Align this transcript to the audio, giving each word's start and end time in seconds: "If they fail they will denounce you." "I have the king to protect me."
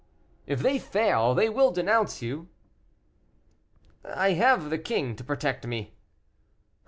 "If 0.47 0.61
they 0.61 0.79
fail 0.79 1.35
they 1.35 1.47
will 1.47 1.69
denounce 1.69 2.23
you." 2.23 2.49
"I 4.03 4.31
have 4.31 4.71
the 4.71 4.79
king 4.79 5.15
to 5.17 5.23
protect 5.23 5.67
me." 5.67 5.93